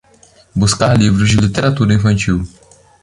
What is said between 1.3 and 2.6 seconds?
literatura infantil